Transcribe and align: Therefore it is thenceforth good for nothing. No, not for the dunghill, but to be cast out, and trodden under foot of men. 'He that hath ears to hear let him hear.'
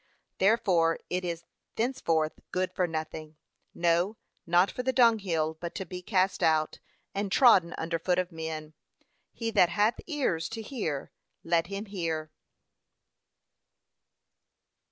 Therefore 0.39 0.97
it 1.11 1.23
is 1.23 1.43
thenceforth 1.75 2.39
good 2.51 2.73
for 2.73 2.87
nothing. 2.87 3.35
No, 3.75 4.17
not 4.47 4.71
for 4.71 4.81
the 4.81 4.91
dunghill, 4.91 5.57
but 5.59 5.75
to 5.75 5.85
be 5.85 6.01
cast 6.01 6.41
out, 6.41 6.79
and 7.13 7.31
trodden 7.31 7.75
under 7.77 7.99
foot 7.99 8.17
of 8.17 8.31
men. 8.31 8.73
'He 9.31 9.51
that 9.51 9.69
hath 9.69 9.99
ears 10.07 10.49
to 10.49 10.63
hear 10.63 11.11
let 11.43 11.67
him 11.67 11.85
hear.' 11.85 12.31